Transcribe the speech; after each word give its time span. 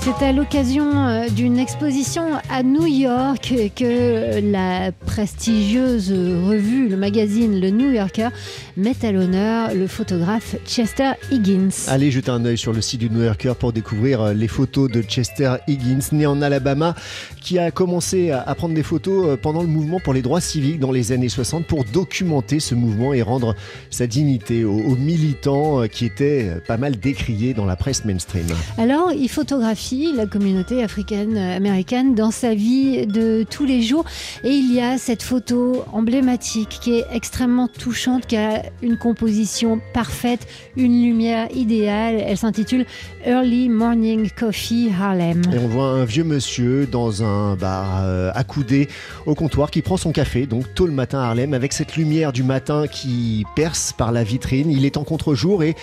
C'est 0.00 0.24
à 0.24 0.32
l'occasion 0.32 0.96
euh, 0.96 1.28
d'une 1.28 1.58
exposition 1.58 2.22
à 2.50 2.62
New 2.62 2.86
York 2.86 3.52
que 3.74 4.40
la 4.40 4.92
prestigieuse 4.92 6.10
revue, 6.12 6.88
le 6.88 6.96
magazine 6.96 7.60
Le 7.60 7.70
New 7.70 7.90
Yorker, 7.90 8.28
met 8.76 8.94
à 9.02 9.12
l'honneur 9.12 9.74
le 9.74 9.86
photographe 9.86 10.56
Chester 10.64 11.12
Higgins. 11.30 11.88
Allez 11.88 12.10
jeter 12.10 12.30
un 12.30 12.44
œil 12.44 12.56
sur 12.56 12.72
le 12.72 12.80
site 12.80 13.00
du 13.00 13.10
New 13.10 13.22
Yorker 13.22 13.54
pour 13.58 13.72
découvrir 13.72 14.22
euh, 14.22 14.32
les 14.32 14.48
photos 14.48 14.90
de 14.90 15.02
Chester 15.02 15.54
Higgins, 15.66 16.08
né 16.12 16.26
en 16.26 16.40
Alabama, 16.42 16.94
qui 17.42 17.58
a 17.58 17.70
commencé 17.70 18.30
à 18.30 18.54
prendre 18.54 18.74
des 18.74 18.84
photos 18.84 19.26
euh, 19.26 19.36
pendant 19.36 19.62
le 19.62 19.68
mouvement 19.68 19.98
pour 20.00 20.14
les 20.14 20.22
droits 20.22 20.40
civiques 20.40 20.78
dans 20.78 20.92
les 20.92 21.12
années 21.12 21.28
60 21.28 21.66
pour 21.66 21.84
documenter 21.84 22.60
ce 22.60 22.74
mouvement 22.74 23.12
et 23.12 23.22
rendre 23.22 23.54
sa 23.90 24.06
dignité 24.06 24.64
aux, 24.64 24.96
militants 24.96 25.86
qui 25.88 26.04
étaient 26.04 26.50
pas 26.66 26.76
mal 26.76 26.96
décriés 26.98 27.52
dans 27.52 27.66
la 27.66 27.76
presse 27.76 28.04
mainstream. 28.04 28.46
Alors, 28.78 29.12
il 29.12 29.28
photographie 29.28 29.87
la 29.96 30.26
communauté 30.26 30.82
africaine-américaine 30.82 32.14
dans 32.14 32.30
sa 32.30 32.54
vie 32.54 33.06
de 33.06 33.44
tous 33.48 33.64
les 33.64 33.80
jours. 33.82 34.04
Et 34.44 34.50
il 34.50 34.72
y 34.72 34.80
a 34.80 34.98
cette 34.98 35.22
photo 35.22 35.84
emblématique 35.92 36.78
qui 36.80 36.98
est 36.98 37.06
extrêmement 37.12 37.68
touchante, 37.68 38.26
qui 38.26 38.36
a 38.36 38.64
une 38.82 38.98
composition 38.98 39.80
parfaite, 39.94 40.46
une 40.76 41.02
lumière 41.02 41.48
idéale. 41.54 42.22
Elle 42.26 42.36
s'intitule 42.36 42.84
Early 43.24 43.68
Morning 43.68 44.30
Coffee 44.38 44.90
Harlem. 44.90 45.42
Et 45.52 45.58
on 45.58 45.68
voit 45.68 45.88
un 45.88 46.04
vieux 46.04 46.24
monsieur 46.24 46.86
dans 46.86 47.22
un 47.22 47.56
bar 47.56 48.02
euh, 48.02 48.30
accoudé 48.34 48.88
au 49.26 49.34
comptoir 49.34 49.70
qui 49.70 49.80
prend 49.80 49.96
son 49.96 50.12
café, 50.12 50.46
donc 50.46 50.64
tôt 50.74 50.86
le 50.86 50.92
matin 50.92 51.20
à 51.20 51.28
Harlem, 51.28 51.54
avec 51.54 51.72
cette 51.72 51.96
lumière 51.96 52.32
du 52.32 52.42
matin 52.42 52.86
qui 52.86 53.44
perce 53.56 53.92
par 53.92 54.12
la 54.12 54.22
vitrine. 54.22 54.70
Il 54.70 54.84
est 54.84 54.96
en 54.96 55.04
contre-jour 55.04 55.62
et 55.62 55.76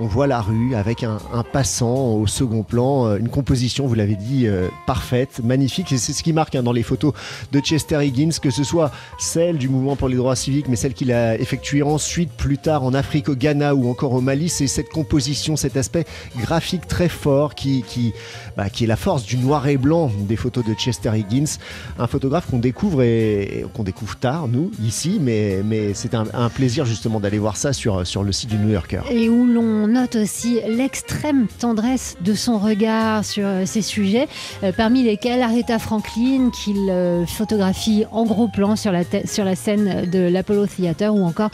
on 0.00 0.06
voit 0.06 0.26
la 0.26 0.40
rue 0.40 0.74
avec 0.74 1.04
un, 1.04 1.18
passant 1.52 2.14
au 2.14 2.26
second 2.26 2.62
plan, 2.62 3.06
euh, 3.06 3.18
une 3.18 3.28
composition, 3.28 3.86
vous 3.86 3.94
l'avez 3.94 4.16
dit, 4.16 4.46
euh, 4.46 4.68
parfaite, 4.86 5.42
magnifique. 5.44 5.88
C'est 5.90 6.14
ce 6.14 6.22
qui 6.22 6.32
marque 6.32 6.54
hein, 6.54 6.62
dans 6.62 6.72
les 6.72 6.82
photos 6.82 7.12
de 7.52 7.60
Chester 7.60 8.02
Higgins, 8.02 8.30
que 8.40 8.50
ce 8.50 8.64
soit 8.64 8.90
celle 9.18 9.58
du 9.58 9.68
mouvement 9.68 9.96
pour 9.96 10.08
les 10.08 10.16
droits 10.16 10.36
civiques, 10.36 10.68
mais 10.68 10.76
celle 10.76 10.94
qu'il 10.94 11.12
a 11.12 11.38
effectuée 11.38 11.82
ensuite, 11.82 12.32
plus 12.32 12.56
tard 12.56 12.82
en 12.82 12.94
Afrique, 12.94 13.28
au 13.28 13.34
Ghana 13.34 13.74
ou 13.74 13.90
encore 13.90 14.14
au 14.14 14.22
Mali. 14.22 14.48
C'est 14.48 14.68
cette 14.68 14.88
composition, 14.88 15.56
cet 15.56 15.76
aspect 15.76 16.06
graphique 16.38 16.88
très 16.88 17.10
fort 17.10 17.54
qui, 17.54 18.14
bah, 18.60 18.68
qui 18.68 18.84
est 18.84 18.86
la 18.86 18.96
force 18.96 19.24
du 19.24 19.38
noir 19.38 19.68
et 19.68 19.78
blanc 19.78 20.10
des 20.28 20.36
photos 20.36 20.62
de 20.62 20.74
Chester 20.74 21.08
Higgins. 21.08 21.56
Un 21.98 22.06
photographe 22.06 22.50
qu'on 22.50 22.58
découvre 22.58 23.00
et, 23.00 23.64
qu'on 23.72 23.84
découvre 23.84 24.16
tard, 24.16 24.48
nous, 24.48 24.70
ici, 24.84 25.16
mais, 25.18 25.62
mais 25.64 25.94
c'est 25.94 26.12
un, 26.12 26.26
un, 26.34 26.50
plaisir 26.50 26.84
justement 26.84 27.20
d'aller 27.20 27.38
voir 27.38 27.56
ça 27.56 27.72
sur, 27.72 28.06
sur 28.06 28.22
le 28.22 28.32
site 28.32 28.50
du 28.50 28.58
New 28.58 28.68
Yorker. 28.68 29.00
Et 29.10 29.30
où 29.30 29.46
l'on 29.46 29.86
note 29.86 30.16
aussi 30.16 30.60
l'extrême 30.68 31.46
tendresse 31.58 32.18
de 32.20 32.34
son 32.34 32.58
regard 32.58 33.24
sur 33.24 33.46
euh, 33.46 33.64
ces 33.64 33.80
sujets, 33.80 34.28
euh, 34.62 34.72
parmi 34.76 35.04
lesquels 35.04 35.40
Aretha 35.40 35.78
Franklin, 35.78 36.50
qu'il 36.50 36.90
euh, 36.90 37.24
photographie 37.24 38.04
en 38.12 38.26
gros 38.26 38.48
plan 38.48 38.76
sur 38.76 38.92
la, 38.92 39.04
sur 39.24 39.46
la 39.46 39.56
scène 39.56 40.10
de 40.10 40.18
l'Apollo 40.18 40.66
Theater, 40.66 41.14
ou 41.14 41.24
encore 41.24 41.50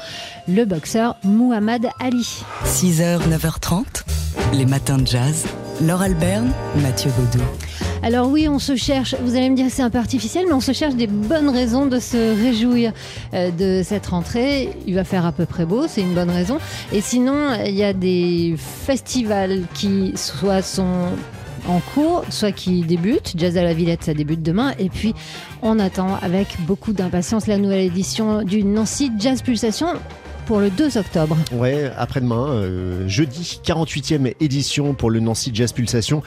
le 0.49 0.65
boxeur 0.65 1.15
Muhammad 1.23 1.87
Ali. 2.01 2.43
6h, 2.65 3.21
9h30, 3.29 3.85
les 4.55 4.67
matins 4.67 4.99
de 4.99 5.07
jazz. 5.07 5.47
Laure 5.83 6.03
Alberne, 6.03 6.53
Mathieu 6.83 7.11
Baudou. 7.19 7.45
Alors 8.03 8.29
oui, 8.29 8.49
on 8.49 8.59
se 8.59 8.77
cherche, 8.77 9.15
vous 9.21 9.37
allez 9.37 9.51
me 9.51 9.57
dire 9.57 9.67
c'est 9.69 9.83
un 9.83 9.91
peu 9.91 9.99
artificiel, 9.99 10.47
mais 10.47 10.55
on 10.55 10.61
se 10.61 10.73
cherche 10.73 10.95
des 10.95 11.07
bonnes 11.07 11.51
raisons 11.51 11.87
de 11.87 11.99
se 11.99 12.17
réjouir 12.43 12.93
euh, 13.35 13.51
de 13.51 13.83
cette 13.85 14.07
rentrée. 14.07 14.71
Il 14.87 14.95
va 14.95 15.05
faire 15.05 15.27
à 15.27 15.33
peu 15.33 15.45
près 15.45 15.67
beau, 15.67 15.87
c'est 15.87 16.01
une 16.01 16.15
bonne 16.15 16.31
raison. 16.31 16.59
Et 16.93 17.03
sinon, 17.03 17.51
il 17.67 17.75
y 17.75 17.85
a 17.85 17.93
des 17.93 18.55
festivals 18.59 19.65
qui 19.75 20.13
soit 20.17 20.63
sont 20.63 21.09
en 21.69 21.81
cours, 21.81 22.25
soit 22.31 22.53
qui 22.53 22.81
débutent. 22.83 23.35
Jazz 23.37 23.59
à 23.59 23.63
la 23.63 23.75
Villette, 23.75 24.05
ça 24.05 24.15
débute 24.15 24.43
demain. 24.43 24.73
Et 24.79 24.89
puis, 24.89 25.15
on 25.63 25.79
attend 25.79 26.17
avec 26.23 26.57
beaucoup 26.61 26.93
d'impatience 26.93 27.47
la 27.47 27.59
nouvelle 27.59 27.85
édition 27.85 28.43
du 28.43 28.65
Nancy 28.65 29.13
Jazz 29.19 29.43
Pulsation 29.43 29.89
pour 30.47 30.61
le 30.61 30.71
2 30.71 30.97
octobre. 30.97 31.37
Ouais, 31.53 31.91
après-demain, 31.97 32.51
euh, 32.51 33.09
jeudi, 33.09 33.61
48e 33.65 34.35
édition 34.41 34.95
pour 34.95 35.11
le 35.11 35.19
Nancy 35.19 35.51
Jazz 35.53 35.73
Pulsation 35.73 36.23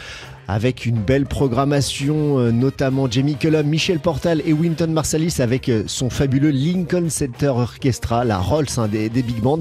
avec 0.48 0.86
une 0.86 0.98
belle 0.98 1.26
programmation, 1.26 2.40
euh, 2.40 2.52
notamment 2.52 3.10
Jamie 3.10 3.36
Cullum, 3.36 3.66
Michel 3.66 4.00
Portal 4.00 4.42
et 4.46 4.52
Winton 4.52 4.88
Marsalis 4.88 5.36
avec 5.40 5.70
euh, 5.70 5.84
son 5.88 6.10
fabuleux 6.10 6.50
Lincoln 6.50 7.10
Center 7.10 7.48
Orchestra, 7.48 8.26
la 8.26 8.40
Rolls 8.40 8.66
hein, 8.78 8.88
des, 8.88 9.10
big 9.10 9.40
bands. 9.42 9.60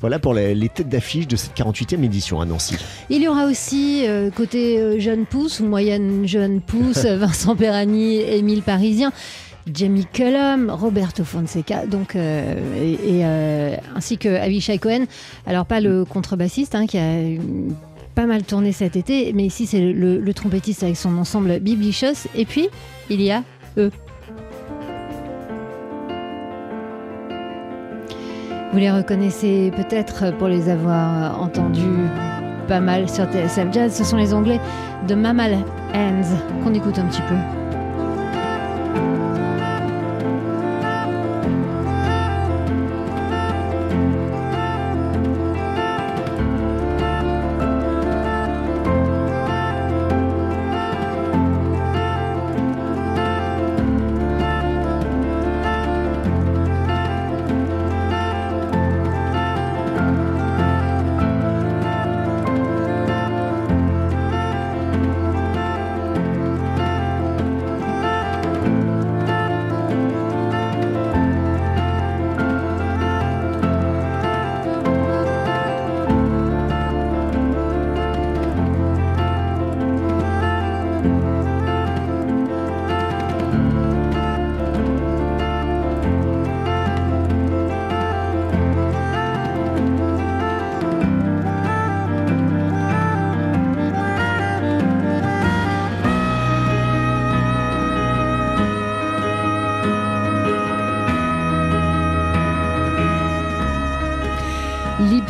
Voilà 0.00 0.18
pour 0.18 0.34
les, 0.34 0.68
têtes 0.68 0.88
d'affiche 0.88 1.26
de 1.26 1.36
cette 1.36 1.56
48e 1.56 2.02
édition 2.04 2.40
à 2.40 2.44
Nancy. 2.44 2.76
Il 3.08 3.22
y 3.22 3.28
aura 3.28 3.46
aussi 3.46 4.04
côté 4.36 5.00
jeune 5.00 5.24
pousse 5.24 5.60
ou 5.60 5.66
moyenne 5.66 6.26
jeune 6.26 6.60
pousse, 6.60 7.04
Vincent 7.04 7.56
Perani, 7.56 8.20
Émile 8.20 8.62
Parisien. 8.62 9.12
Jamie 9.72 10.06
Cullum, 10.12 10.70
Roberto 10.70 11.24
Fonseca, 11.24 11.86
donc 11.86 12.16
euh, 12.16 12.54
euh, 12.76 13.76
ainsi 13.96 14.18
que 14.18 14.28
Avishai 14.28 14.78
Cohen. 14.78 15.06
Alors 15.46 15.64
pas 15.64 15.80
le 15.80 16.04
contrebassiste 16.04 16.74
hein, 16.74 16.86
qui 16.86 16.98
a 16.98 17.16
pas 18.14 18.26
mal 18.26 18.42
tourné 18.42 18.72
cet 18.72 18.96
été, 18.96 19.32
mais 19.32 19.44
ici 19.44 19.66
c'est 19.66 19.80
le, 19.80 20.34
trompettiste 20.34 20.82
avec 20.82 20.96
son 20.96 21.16
ensemble 21.16 21.60
Biblichos. 21.60 22.28
Et 22.34 22.44
puis 22.44 22.68
il 23.08 23.22
y 23.22 23.30
a 23.30 23.42
eux. 23.78 23.90
Vous 28.72 28.78
les 28.80 28.90
reconnaissez 28.90 29.70
peut-être 29.76 30.36
pour 30.36 30.48
les 30.48 30.68
avoir 30.68 31.40
entendus 31.40 32.08
pas 32.66 32.80
mal 32.80 33.08
sur 33.08 33.24
TSF 33.24 33.72
Jazz. 33.72 33.94
Ce 33.94 34.04
sont 34.04 34.16
les 34.16 34.34
Anglais 34.34 34.60
de 35.06 35.14
Mammal 35.14 35.58
Hands 35.94 36.62
qu'on 36.62 36.74
écoute 36.74 36.98
un 36.98 37.06
petit 37.06 37.22
peu. 37.22 37.63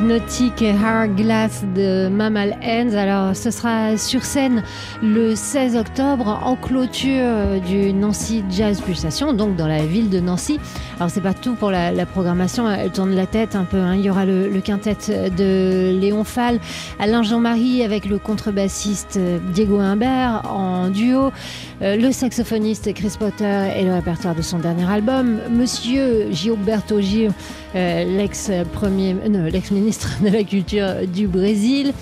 L'hypnotique 0.05 0.63
Hard 0.85 1.17
Glass 1.17 1.65
de 1.75 2.09
Mammal 2.09 2.59
Hands. 2.63 2.95
Alors, 2.95 3.35
ce 3.35 3.51
sera 3.51 3.97
sur 3.97 4.23
scène 4.23 4.63
le 5.03 5.35
16 5.35 5.77
octobre 5.77 6.43
en 6.45 6.57
clôture 6.57 7.59
du 7.67 7.91
Nancy 7.95 8.45
Jazz 8.51 8.83
Pulsation, 8.83 9.33
donc 9.33 9.57
dans 9.57 9.67
la 9.67 9.87
ville 9.87 10.11
de 10.11 10.21
Nancy. 10.21 10.61
Alors, 10.99 11.09
c'est 11.09 11.23
pas 11.23 11.33
tout 11.33 11.55
pour 11.55 11.71
la, 11.71 12.05
programmation, 12.05 12.71
elle 12.71 12.91
tourne 12.91 13.15
la 13.15 13.27
tête 13.27 13.57
un 13.57 13.65
peu. 13.65 13.79
Hein. 13.79 13.95
Il 13.95 14.05
y 14.05 14.11
aura 14.11 14.27
le, 14.27 14.61
quintet 14.61 14.97
de 15.09 15.99
Léon 15.99 16.25
Fall, 16.25 16.61
Alain 16.99 17.23
Jean-Marie 17.23 17.83
avec 17.83 18.05
le 18.05 18.19
contrebassiste 18.19 19.19
Diego 19.55 19.79
Humbert 19.79 20.43
en 20.53 20.89
duo, 20.89 21.33
euh, 21.81 21.97
le 21.97 22.13
saxophoniste 22.13 22.93
Chris 22.93 23.15
Potter 23.19 23.73
et 23.75 23.85
le 23.85 23.95
répertoire 23.95 24.35
de 24.35 24.43
son 24.43 24.59
dernier 24.59 24.85
album, 24.85 25.39
Monsieur 25.51 26.31
Gilberto 26.31 27.01
Gil, 27.01 27.33
euh, 27.75 28.05
l'ex-premier, 28.05 29.17
euh, 29.25 29.51
l'ex-ministre 29.51 29.94
de 30.23 30.29
la 30.29 30.45
culture 30.45 31.07
du 31.13 31.27
Brésil, 31.27 31.93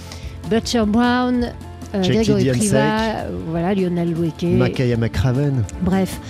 Butcher 0.51 0.85
Brown, 0.87 1.53
euh, 1.95 2.03
Gregory 2.03 2.51
Priva, 2.51 3.27
voilà, 3.49 3.75
Lionel 3.75 4.15
Weke. 4.15 4.45
Makaya 4.45 4.97
McCraven. 4.97 5.65
Bref. 5.83 6.21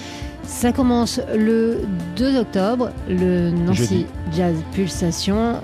Ça 0.44 0.72
commence 0.72 1.20
le 1.34 1.78
2 2.16 2.38
octobre, 2.38 2.90
le 3.08 3.50
Nancy 3.50 4.06
Jazz 4.36 4.56
Pulsation. 4.74 5.54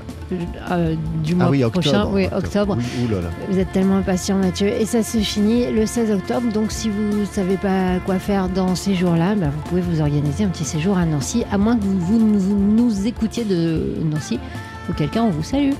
euh, 0.70 0.94
du 1.24 1.34
mois 1.34 1.46
ah 1.46 1.50
oui, 1.50 1.62
prochain. 1.70 2.06
Oui, 2.10 2.26
octobre. 2.34 2.76
Oui, 2.78 2.84
ouh 3.04 3.12
là 3.12 3.20
là. 3.22 3.28
Vous 3.50 3.58
êtes 3.58 3.72
tellement 3.72 3.96
impatient, 3.96 4.36
Mathieu. 4.36 4.68
Et 4.68 4.86
ça 4.86 5.02
se 5.02 5.18
finit 5.18 5.70
le 5.72 5.84
16 5.84 6.12
octobre. 6.12 6.52
Donc, 6.52 6.70
si 6.70 6.88
vous 6.88 7.18
ne 7.18 7.24
savez 7.24 7.56
pas 7.56 7.98
quoi 8.06 8.18
faire 8.18 8.48
dans 8.48 8.74
ces 8.74 8.94
jours-là, 8.94 9.34
bah, 9.34 9.48
vous 9.54 9.68
pouvez 9.68 9.80
vous 9.80 10.00
organiser 10.00 10.44
un 10.44 10.48
petit 10.48 10.64
séjour 10.64 10.96
à 10.96 11.04
Nancy, 11.04 11.44
à 11.50 11.58
moins 11.58 11.76
que 11.76 11.84
vous, 11.84 11.98
vous 11.98 12.18
nous, 12.18 12.38
vous 12.38 12.56
nous 12.56 13.06
écoutiez 13.06 13.44
de 13.44 13.94
Nancy 14.04 14.38
ou 14.88 14.92
quelqu'un, 14.92 15.24
on 15.24 15.30
vous 15.30 15.42
salue. 15.42 15.72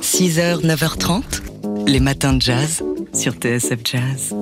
6h, 0.00 0.64
9h30, 0.64 1.86
les 1.86 2.00
matins 2.00 2.34
de 2.34 2.42
jazz 2.42 2.82
sur 3.12 3.34
TSF 3.34 3.80
Jazz. 3.84 4.34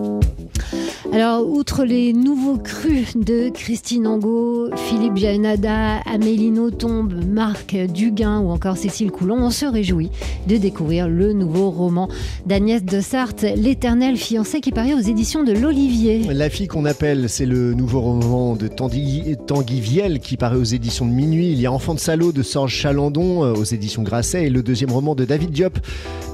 Alors, 1.17 1.49
outre 1.49 1.87
les 1.87 2.13
nouveaux 2.13 2.59
crus 2.59 3.17
de 3.17 3.49
Christine 3.49 4.07
Angot, 4.07 4.69
Philippe 4.77 5.17
Janada, 5.17 6.01
Amélie 6.01 6.51
Nothomb, 6.51 7.09
Marc 7.27 7.75
Duguin 7.75 8.41
ou 8.41 8.51
encore 8.51 8.77
Cécile 8.77 9.11
Coulon, 9.11 9.39
on 9.39 9.49
se 9.49 9.65
réjouit 9.65 10.11
de 10.47 10.59
découvrir 10.59 11.09
le 11.09 11.33
nouveau 11.33 11.71
roman 11.71 12.11
d'Agnès 12.45 12.85
de 12.85 13.01
Sarthe, 13.01 13.47
L'éternel 13.57 14.19
fiancé, 14.19 14.61
qui 14.61 14.73
paraît 14.73 14.93
aux 14.93 15.01
éditions 15.01 15.43
de 15.43 15.53
l'Olivier. 15.53 16.25
La 16.35 16.51
fille 16.51 16.67
qu'on 16.67 16.85
appelle, 16.85 17.31
c'est 17.31 17.47
le 17.47 17.73
nouveau 17.73 18.03
roman 18.03 18.55
de 18.55 18.69
Tanguy, 18.69 19.37
Viel 19.81 20.21
qui 20.21 20.37
paraît 20.37 20.59
aux 20.59 20.65
éditions 20.65 21.07
de 21.07 21.13
Minuit. 21.13 21.51
Il 21.51 21.59
y 21.59 21.65
a 21.65 21.73
Enfant 21.73 21.95
de 21.95 21.99
salaud 21.99 22.33
de 22.33 22.43
Sorge 22.43 22.75
Chalandon 22.75 23.43
euh, 23.43 23.55
aux 23.55 23.65
éditions 23.65 24.03
Grasset 24.03 24.45
et 24.45 24.51
le 24.51 24.63
deuxième 24.63 24.93
roman 24.93 25.15
de 25.15 25.25
David 25.25 25.49
Diop, 25.51 25.79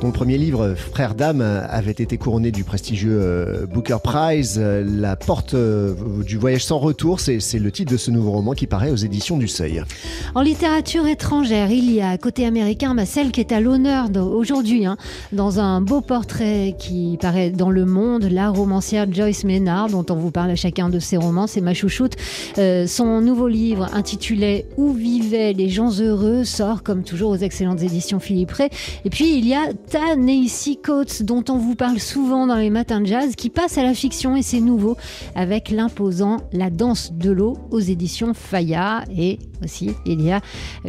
dont 0.01 0.09
le 0.09 0.13
premier 0.13 0.39
livre, 0.39 0.75
Frère 0.75 1.15
d'âme, 1.15 1.41
avait 1.41 1.93
été 1.93 2.19
couronné 2.19 2.51
du 2.51 2.65
prestigieux 2.65 3.21
euh, 3.23 3.67
Booker 3.67 3.99
Prize. 4.03 4.61
Euh, 4.73 4.85
La 4.85 5.17
porte 5.17 5.55
euh, 5.55 5.95
du 6.25 6.37
voyage 6.37 6.65
sans 6.65 6.79
retour, 6.79 7.21
c'est 7.21 7.59
le 7.59 7.71
titre 7.71 7.93
de 7.93 7.97
ce 7.97 8.11
nouveau 8.11 8.33
roman 8.33 8.53
qui 8.53 8.67
paraît 8.67 8.91
aux 8.91 8.97
éditions 8.97 9.37
du 9.37 9.49
Seuil. 9.49 9.83
En 10.35 10.43
littérature 10.43 11.07
étrangère, 11.07 11.71
il 11.71 11.91
y 11.93 12.01
a 12.01 12.17
côté 12.19 12.47
américain 12.47 12.95
bah, 12.95 13.07
celle 13.07 13.33
qui 13.33 13.41
est 13.41 13.53
à 13.53 13.61
l'honneur 13.61 14.09
aujourd'hui, 14.17 14.87
hein, 14.87 14.97
dans 15.33 15.61
un 15.61 15.81
beau 15.81 16.01
portrait 16.01 16.75
qui 16.79 17.19
paraît 17.21 17.51
dans 17.51 17.71
Le 17.71 17.85
Monde, 17.85 18.25
la 18.31 18.51
romancière 18.51 19.07
Joyce 19.11 19.45
Maynard, 19.45 19.89
dont 19.89 20.07
on 20.11 20.15
vous 20.15 20.31
parle 20.31 20.51
à 20.51 20.57
chacun 20.57 20.89
de 20.89 20.99
ses 20.99 21.17
romans, 21.17 21.47
c'est 21.47 21.61
ma 21.61 21.75
chouchoute. 21.75 22.15
Euh, 22.59 22.87
son 22.87 23.21
nouveau 23.21 23.49
livre 23.49 23.89
intitulé 23.95 24.67
Où 24.77 24.93
vivaient 24.93 25.53
les 25.53 25.69
gens 25.69 25.91
heureux 26.01 26.45
sort 26.45 26.83
comme 26.83 27.03
toujours 27.03 27.31
aux 27.31 27.37
excellentes 27.37 27.83
éditions 27.83 28.21
Philippe 28.21 28.53
Ray. 28.53 28.69
Et 29.05 29.11
puis 29.11 29.37
il 29.37 29.47
y 29.47 29.55
a 29.55 29.73
Ta-Nehisi 29.91 30.79
Coates, 30.79 31.23
dont 31.23 31.45
on 31.49 31.59
vous 31.59 31.75
parle 31.75 31.99
souvent 31.99 32.47
dans 32.47 32.57
les 32.57 32.71
matins 32.71 33.01
de 33.01 33.07
jazz, 33.07 33.35
qui 33.37 33.51
passe 33.51 33.79
à 33.79 33.83
la 33.83 33.95
fiction 33.95 34.37
et 34.37 34.43
c'est 34.43 34.62
nouveau 34.63 34.97
avec 35.35 35.71
l'imposant 35.71 36.39
La 36.53 36.71
danse 36.71 37.13
de 37.13 37.31
l'eau 37.31 37.59
aux 37.71 37.81
éditions 37.81 38.35
Faya. 38.35 39.05
Et 39.17 39.39
aussi, 39.65 39.91
il 40.07 40.21
y 40.23 40.31
a, 40.31 40.41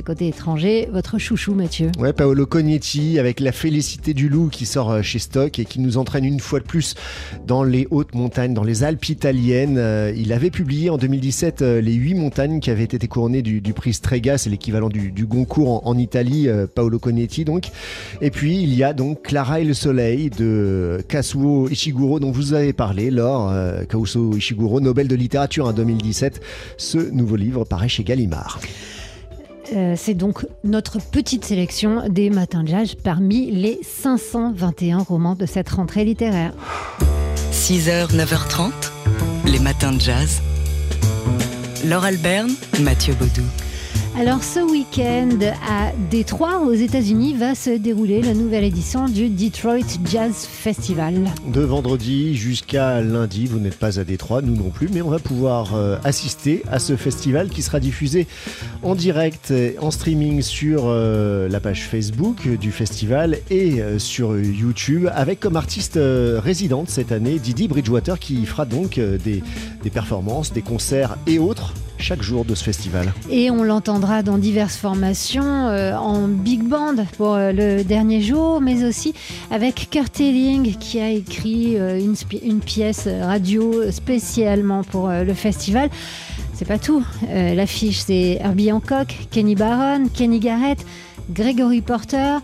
côté 0.05 0.27
étranger, 0.27 0.87
votre 0.91 1.17
chouchou 1.17 1.53
Mathieu. 1.53 1.91
Ouais, 1.99 2.13
Paolo 2.13 2.45
Cognetti 2.45 3.19
avec 3.19 3.39
La 3.39 3.51
félicité 3.51 4.13
du 4.13 4.29
loup 4.29 4.49
qui 4.49 4.65
sort 4.65 4.91
euh, 4.91 5.01
chez 5.01 5.19
Stock 5.19 5.59
et 5.59 5.65
qui 5.65 5.79
nous 5.79 5.97
entraîne 5.97 6.25
une 6.25 6.39
fois 6.39 6.59
de 6.59 6.65
plus 6.65 6.95
dans 7.45 7.63
les 7.63 7.87
hautes 7.91 8.15
montagnes, 8.15 8.53
dans 8.53 8.63
les 8.63 8.83
Alpes 8.83 9.09
italiennes. 9.09 9.77
Euh, 9.77 10.13
Il 10.15 10.33
avait 10.33 10.49
publié 10.49 10.89
en 10.89 10.97
2017 10.97 11.61
euh, 11.61 11.81
les 11.81 11.93
huit 11.93 12.15
montagnes 12.15 12.59
qui 12.59 12.71
avaient 12.71 12.83
été 12.83 13.07
couronnées 13.07 13.41
du, 13.41 13.61
prix 13.73 13.93
Strega, 13.93 14.37
c'est 14.37 14.49
l'équivalent 14.49 14.89
du, 14.89 15.25
Goncourt 15.25 15.87
en, 15.87 15.97
Italie, 15.97 16.47
Paolo 16.75 16.99
Cognetti 16.99 17.45
donc. 17.45 17.69
Et 18.21 18.29
puis 18.29 18.61
il 18.61 18.73
y 18.73 18.83
a 18.83 18.93
donc 18.93 19.21
Clara 19.23 19.59
et 19.59 19.63
le 19.63 19.73
soleil 19.73 20.29
de 20.29 21.03
Kazuo 21.07 21.69
Ishiguro 21.69 22.19
dont 22.19 22.31
vous 22.31 22.53
avez 22.53 22.73
parlé, 22.73 23.09
Laure, 23.09 23.52
euh, 23.53 24.35
Ishiguro, 24.35 24.81
Nobel 24.81 25.07
de 25.07 25.15
littérature 25.15 25.67
en 25.67 25.73
2017. 25.73 26.41
Ce 26.77 26.97
nouveau 26.97 27.35
livre 27.35 27.63
paraît 27.63 27.89
chez 27.89 28.03
Gallimard. 28.03 28.59
Euh, 29.73 29.95
c'est 29.97 30.13
donc 30.13 30.45
notre 30.63 30.99
petite 30.99 31.45
sélection 31.45 32.07
des 32.09 32.29
matins 32.29 32.63
de 32.63 32.67
jazz 32.67 32.95
parmi 32.95 33.49
les 33.49 33.79
521 33.83 34.99
romans 34.99 35.35
de 35.35 35.45
cette 35.45 35.69
rentrée 35.69 36.03
littéraire. 36.03 36.53
6h, 37.51 38.13
9h30, 38.13 38.71
les 39.45 39.59
matins 39.59 39.93
de 39.93 40.01
jazz. 40.01 40.41
Laure 41.85 42.05
Alberne, 42.05 42.51
Mathieu 42.81 43.13
Baudou. 43.13 43.43
Alors 44.15 44.43
ce 44.43 44.59
week-end 44.59 45.39
à 45.67 45.91
Détroit, 46.11 46.59
aux 46.59 46.73
États-Unis, 46.73 47.33
va 47.33 47.55
se 47.55 47.71
dérouler 47.71 48.21
la 48.21 48.35
nouvelle 48.35 48.63
édition 48.63 49.05
du 49.05 49.27
Detroit 49.27 49.97
Jazz 50.05 50.45
Festival. 50.45 51.15
De 51.47 51.61
vendredi 51.61 52.35
jusqu'à 52.35 53.01
lundi, 53.01 53.47
vous 53.47 53.57
n'êtes 53.57 53.79
pas 53.79 53.99
à 53.99 54.03
Détroit, 54.03 54.43
nous 54.43 54.55
non 54.55 54.69
plus, 54.69 54.87
mais 54.93 55.01
on 55.01 55.09
va 55.09 55.17
pouvoir 55.17 55.73
euh, 55.73 55.97
assister 56.03 56.61
à 56.71 56.77
ce 56.77 56.95
festival 56.95 57.49
qui 57.49 57.63
sera 57.63 57.79
diffusé 57.79 58.27
en 58.83 58.93
direct, 58.93 59.51
en 59.81 59.89
streaming 59.89 60.43
sur 60.43 60.83
euh, 60.85 61.49
la 61.49 61.59
page 61.59 61.87
Facebook 61.87 62.47
du 62.47 62.71
festival 62.71 63.39
et 63.49 63.81
euh, 63.81 63.97
sur 63.97 64.37
YouTube, 64.39 65.09
avec 65.15 65.39
comme 65.39 65.55
artiste 65.55 65.97
résidente 65.97 66.89
cette 66.89 67.11
année 67.11 67.39
Didi 67.39 67.67
Bridgewater 67.67 68.19
qui 68.19 68.45
fera 68.45 68.65
donc 68.65 68.99
des 68.99 69.41
performances, 69.89 70.53
des 70.53 70.61
concerts 70.61 71.17
et 71.25 71.39
autres 71.39 71.73
chaque 71.97 72.21
jour 72.21 72.45
de 72.45 72.55
ce 72.55 72.63
festival. 72.63 73.13
Et 73.29 73.49
on 73.51 73.63
l'entendra 73.63 74.23
dans 74.23 74.37
diverses 74.37 74.77
formations, 74.77 75.67
euh, 75.67 75.95
en 75.95 76.27
big 76.27 76.63
band 76.63 76.95
pour 77.17 77.33
euh, 77.33 77.51
le 77.51 77.83
dernier 77.83 78.21
jour, 78.21 78.61
mais 78.61 78.83
aussi 78.83 79.13
avec 79.51 79.89
Kurt 79.89 80.19
Elling 80.19 80.75
qui 80.77 80.99
a 80.99 81.09
écrit 81.09 81.77
euh, 81.77 81.99
une, 81.99 82.15
une 82.43 82.59
pièce 82.59 83.07
radio 83.07 83.91
spécialement 83.91 84.83
pour 84.83 85.09
le 85.09 85.33
festival. 85.33 85.89
C'est 86.53 86.65
pas 86.65 86.77
tout. 86.77 87.03
L'affiche, 87.29 87.99
c'est 87.99 88.37
Herbie 88.39 88.71
Hancock, 88.71 89.15
Kenny 89.31 89.55
Barron, 89.55 90.07
Kenny 90.13 90.39
Garrett, 90.39 90.85
Gregory 91.31 91.81
Porter, 91.81 92.37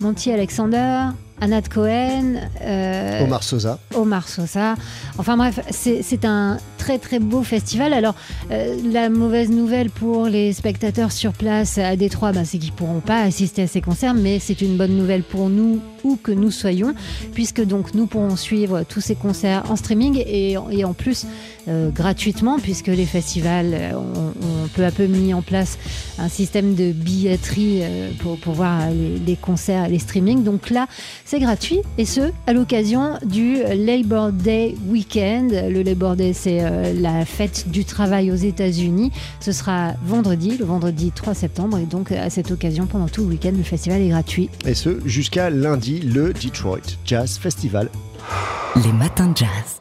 Monty 0.00 0.30
Alexander, 0.30 1.06
Anat 1.40 1.62
Cohen, 1.72 2.36
euh, 2.62 3.24
Omar 3.24 3.42
Sosa. 3.42 3.78
Omar 3.94 4.28
Sosa. 4.28 4.74
Enfin 5.18 5.36
bref, 5.36 5.60
c'est 5.70 6.24
un 6.24 6.58
très 6.78 6.98
très 6.98 7.18
beau 7.18 7.42
festival. 7.42 7.92
Alors 7.92 8.14
euh, 8.50 8.76
la 8.90 9.10
mauvaise 9.10 9.50
nouvelle 9.50 9.90
pour 9.90 10.26
les 10.26 10.52
spectateurs 10.52 11.12
sur 11.12 11.32
place 11.32 11.78
à 11.78 11.96
Détroit, 11.96 12.32
bah, 12.32 12.44
c'est 12.44 12.58
qu'ils 12.58 12.72
pourront 12.72 13.00
pas 13.00 13.20
assister 13.20 13.62
à 13.62 13.66
ces 13.66 13.80
concerts, 13.80 14.14
mais 14.14 14.38
c'est 14.38 14.60
une 14.62 14.76
bonne 14.76 14.96
nouvelle 14.96 15.22
pour 15.22 15.48
nous 15.48 15.80
où 16.04 16.16
que 16.16 16.32
nous 16.32 16.50
soyons, 16.50 16.94
puisque 17.34 17.64
donc 17.64 17.94
nous 17.94 18.06
pourrons 18.06 18.36
suivre 18.36 18.84
tous 18.88 19.00
ces 19.00 19.16
concerts 19.16 19.64
en 19.68 19.76
streaming 19.76 20.22
et, 20.24 20.56
et 20.70 20.84
en 20.84 20.94
plus 20.94 21.26
euh, 21.68 21.90
gratuitement, 21.90 22.58
puisque 22.60 22.86
les 22.86 23.06
festivals 23.06 23.74
ont, 23.94 24.28
ont 24.28 24.68
peu 24.74 24.84
à 24.84 24.92
peu 24.92 25.06
mis 25.06 25.34
en 25.34 25.42
place 25.42 25.78
un 26.18 26.28
système 26.28 26.74
de 26.76 26.92
billetterie 26.92 27.82
pour, 28.20 28.38
pour 28.38 28.54
voir 28.54 28.88
les, 28.90 29.18
les 29.18 29.36
concerts 29.36 29.86
et 29.86 29.88
les 29.88 29.98
streamings. 29.98 30.44
Donc 30.44 30.70
là, 30.70 30.86
c'est 31.26 31.40
gratuit 31.40 31.80
et 31.98 32.06
ce, 32.06 32.32
à 32.46 32.52
l'occasion 32.52 33.18
du 33.24 33.56
Labor 33.62 34.32
Day 34.32 34.76
Weekend. 34.88 35.50
Le 35.52 35.82
Labor 35.82 36.16
Day, 36.16 36.32
c'est 36.32 36.60
euh, 36.62 36.94
la 36.94 37.24
fête 37.24 37.68
du 37.68 37.84
travail 37.84 38.30
aux 38.30 38.36
États-Unis. 38.36 39.10
Ce 39.40 39.52
sera 39.52 39.94
vendredi, 40.04 40.56
le 40.56 40.64
vendredi 40.64 41.10
3 41.14 41.34
septembre. 41.34 41.78
Et 41.78 41.86
donc, 41.86 42.12
à 42.12 42.30
cette 42.30 42.50
occasion, 42.52 42.86
pendant 42.86 43.08
tout 43.08 43.22
le 43.22 43.28
week-end, 43.28 43.52
le 43.56 43.64
festival 43.64 44.00
est 44.00 44.08
gratuit. 44.08 44.48
Et 44.64 44.74
ce, 44.74 45.00
jusqu'à 45.04 45.50
lundi, 45.50 46.00
le 46.00 46.32
Detroit 46.32 46.96
Jazz 47.04 47.38
Festival. 47.38 47.90
Les 48.76 48.92
matins 48.92 49.28
de 49.28 49.36
jazz. 49.36 49.80